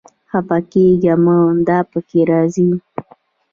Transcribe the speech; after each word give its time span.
خپه 0.29 0.57
کېږه 0.71 1.15
مه، 1.23 1.37
دا 1.67 1.79
پکې 1.91 2.21
راځي 2.29 2.69